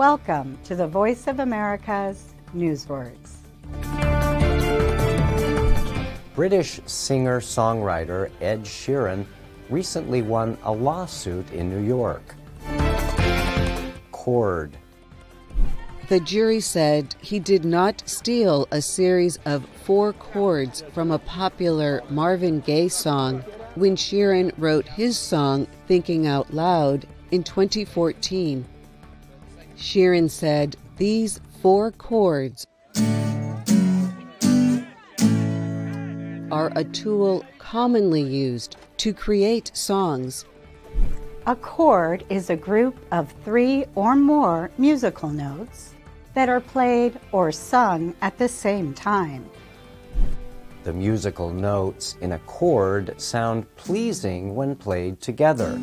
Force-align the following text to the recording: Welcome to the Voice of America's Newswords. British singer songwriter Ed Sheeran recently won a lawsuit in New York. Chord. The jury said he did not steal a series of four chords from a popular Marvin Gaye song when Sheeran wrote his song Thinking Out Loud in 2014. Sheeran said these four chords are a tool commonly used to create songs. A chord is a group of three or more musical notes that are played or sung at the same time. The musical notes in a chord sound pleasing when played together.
Welcome 0.00 0.56
to 0.64 0.74
the 0.74 0.88
Voice 0.88 1.26
of 1.26 1.40
America's 1.40 2.32
Newswords. 2.56 3.34
British 6.34 6.80
singer 6.86 7.42
songwriter 7.42 8.30
Ed 8.40 8.64
Sheeran 8.64 9.26
recently 9.68 10.22
won 10.22 10.56
a 10.62 10.72
lawsuit 10.72 11.52
in 11.52 11.68
New 11.68 11.86
York. 11.86 12.34
Chord. 14.10 14.78
The 16.08 16.20
jury 16.20 16.60
said 16.60 17.14
he 17.20 17.38
did 17.38 17.66
not 17.66 18.02
steal 18.06 18.66
a 18.70 18.80
series 18.80 19.38
of 19.44 19.68
four 19.84 20.14
chords 20.14 20.82
from 20.94 21.10
a 21.10 21.18
popular 21.18 22.02
Marvin 22.08 22.60
Gaye 22.60 22.88
song 22.88 23.44
when 23.74 23.96
Sheeran 23.96 24.52
wrote 24.56 24.88
his 24.88 25.18
song 25.18 25.66
Thinking 25.86 26.26
Out 26.26 26.54
Loud 26.54 27.06
in 27.30 27.42
2014. 27.42 28.64
Sheeran 29.80 30.30
said 30.30 30.76
these 30.98 31.40
four 31.62 31.90
chords 31.90 32.66
are 36.52 36.70
a 36.76 36.84
tool 36.84 37.42
commonly 37.58 38.20
used 38.20 38.76
to 38.98 39.14
create 39.14 39.70
songs. 39.74 40.44
A 41.46 41.56
chord 41.56 42.26
is 42.28 42.50
a 42.50 42.56
group 42.56 42.94
of 43.10 43.34
three 43.42 43.86
or 43.94 44.14
more 44.16 44.70
musical 44.76 45.30
notes 45.30 45.94
that 46.34 46.50
are 46.50 46.60
played 46.60 47.18
or 47.32 47.50
sung 47.50 48.14
at 48.20 48.36
the 48.36 48.48
same 48.48 48.92
time. 48.92 49.48
The 50.84 50.92
musical 50.92 51.50
notes 51.50 52.18
in 52.20 52.32
a 52.32 52.38
chord 52.40 53.18
sound 53.18 53.64
pleasing 53.76 54.54
when 54.54 54.76
played 54.76 55.22
together. 55.22 55.80